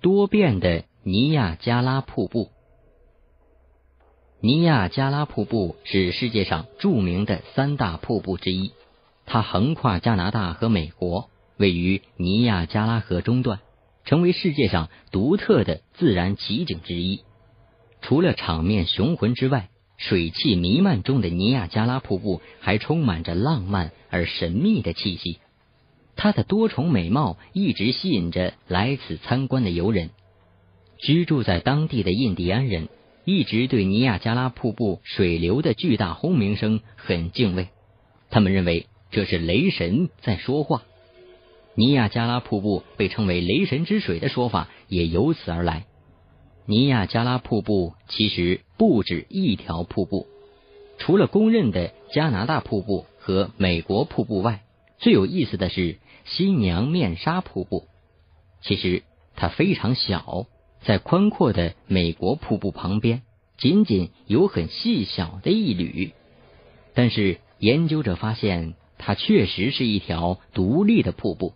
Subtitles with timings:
[0.00, 2.50] 多变的尼亚加拉瀑布。
[4.40, 8.70] 尼亚加拉瀑布是世界上著名的三大瀑布之一，
[9.26, 13.58] 它横跨加拿大和美国，位于尼亚加拉河中段，
[14.04, 17.22] 成为世界上独特的自然奇景之一。
[18.00, 25.40] 除了场面雄浑之外，水汽弥漫中的尼亚加拉瀑布还充满着浪漫而神秘的气息。
[26.18, 30.10] 它的多重美貌一直吸引着来此参观的游人。
[30.98, 32.88] 居住在当地的印第安人。
[33.24, 37.68] 一直对尼亚加拉瀑布水流的巨大轰鸣声很敬畏，
[38.30, 40.82] 他们认为这是雷神在说话。
[41.74, 45.84] 尼亚加拉瀑布被称为“雷神之水”的说法也由此而来。
[46.64, 50.26] 尼亚加拉瀑布其实不止一条瀑布，
[50.96, 54.62] 除了公认的加拿大瀑布和美国瀑布外，
[54.98, 55.98] 最有意思的是
[56.30, 57.86] 新娘面纱瀑布。
[58.62, 59.02] 其实
[59.36, 60.46] 它非常小。
[60.80, 63.22] 在宽阔的美国瀑布旁边，
[63.56, 66.12] 仅仅有很细小的一缕，
[66.94, 71.54] 但是研究者发现它确实是一条独立的瀑布。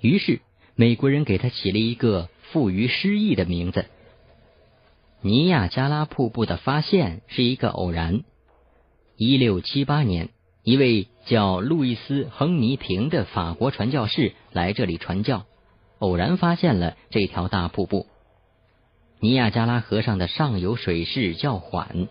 [0.00, 0.42] 于是
[0.76, 3.86] 美国人给它起了一个富于诗意的名字——
[5.22, 8.22] 尼亚加拉瀑布的发现是一个偶然。
[9.16, 10.28] 一六七八年，
[10.62, 15.44] 一位叫路易斯·亨尼平的法国传教士来这里传教，
[15.98, 18.06] 偶然发现了这条大瀑布。
[19.18, 22.06] 尼亚加拉河上的上游水势较缓，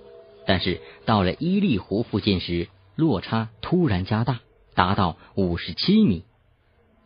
[0.45, 4.41] 但是到了伊利湖附近时，落差突然加大，
[4.73, 6.23] 达到五十七米。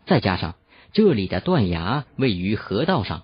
[0.07, 0.55] 再加上
[0.91, 3.21] 这里的断崖位于河道上，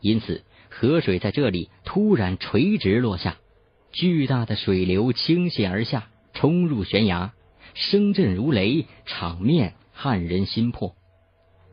[0.00, 3.36] 因此河水在这里突然垂直落下，
[3.90, 7.32] 巨大的水流倾泻而下，冲入悬崖，
[7.74, 10.94] 声震如雷，场面撼人心魄。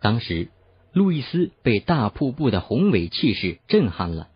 [0.02, 0.50] 当时，
[0.94, 4.30] 路易斯被大瀑布的宏伟气势震撼了。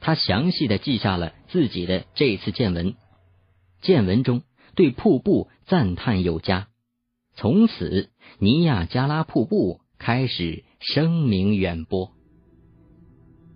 [0.00, 2.94] 他详细的记下了自己的这次见闻，
[3.82, 4.42] 见闻中
[4.74, 6.68] 对瀑布赞叹有加。
[7.34, 12.10] 从此，尼亚加拉瀑布开始声名远播。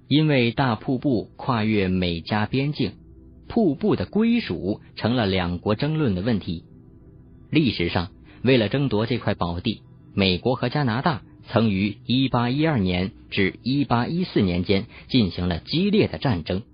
[0.08, 2.92] 因为大瀑布跨越美加边境，
[3.48, 6.64] 瀑布的归属成了两国争论的问题。
[7.56, 8.10] 历史上，
[8.42, 9.80] 为了争夺这块宝地，
[10.14, 11.22] 美国和加拿大。
[11.48, 16.64] 曾于1812年至1814年间进行了激烈的战争，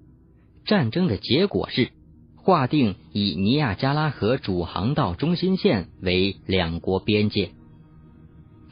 [0.65, 1.91] 战争的结果是
[2.37, 7.51] 划定以尼亚加拉河主航道中心线为两国边界。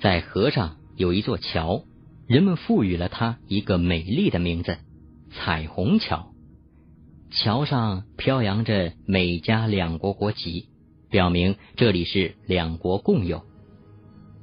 [0.01, 1.85] 在河上有一座桥，
[2.27, 4.79] 人们赋予了它一个美丽的名字——
[5.31, 6.33] 彩虹桥。
[7.31, 10.71] 桥上飘扬着美加两国国旗，
[11.11, 13.43] 表明这里是两国共有。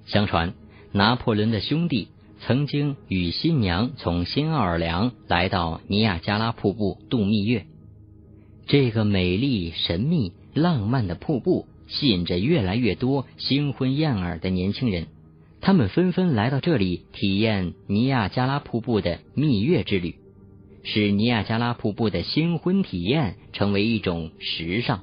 [0.06, 0.54] 相传。
[0.94, 2.08] 拿破仑的兄弟
[2.40, 7.66] 曾经与新娘从新奥尔良来到尼亚加拉瀑布度蜜月。
[8.66, 15.08] 这个美丽、神秘、浪漫的瀑布吸引着越来越多新婚燕尔的年轻人，
[15.62, 20.16] 他们纷纷来到这里体验尼亚加拉瀑布的蜜月之旅，
[20.84, 25.02] 使尼亚加拉瀑布的新婚体验成为一种时尚。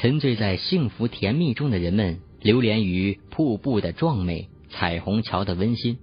[0.00, 4.48] 沉醉在幸福甜蜜中的人们流连于瀑布的壮美。
[4.70, 5.98] 彩虹桥的温馨，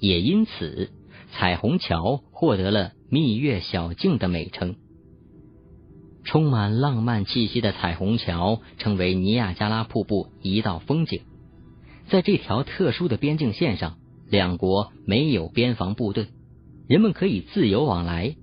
[0.00, 0.90] 也因此，
[1.30, 4.74] 彩虹桥获得了蜜月小径的美称。
[6.24, 11.20] 充满浪漫气息的彩虹桥成为尼亚加拉瀑布一道风景。
[12.08, 16.26] 在这条特殊的边境线上，两国没有边防部队，
[16.88, 18.34] 人们可以自由往来。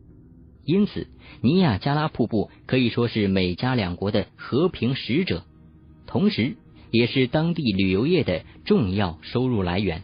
[0.70, 1.08] 因此，
[1.42, 5.44] 尼亚加拉瀑布可以说是美加两国的和平使者，
[6.06, 6.56] 同时。
[6.92, 10.02] 也是当地旅游业的重要收入来源。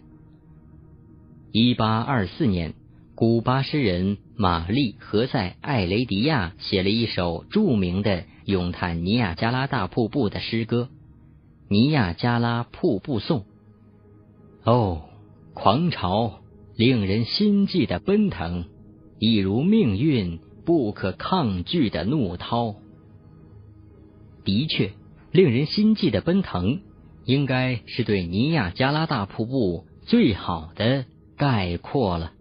[1.52, 2.76] 一八二四年，
[3.16, 10.90] 古巴诗人玛丽·何塞·艾雷迪亚写了一首著名的咏叹尼亚加拉大瀑布的诗歌
[11.70, 13.40] 《尼亚加拉瀑布颂》。
[14.64, 15.06] 哦，
[15.56, 16.42] 狂潮
[16.76, 18.66] 令人心悸的奔腾，
[19.18, 22.76] 一如命运不可抗拒的怒涛。
[24.44, 24.92] 的确。
[25.32, 26.80] 令人心悸的奔腾，
[27.26, 31.04] 应该是对尼亚加拉大瀑布最好的
[31.36, 32.32] 概括了。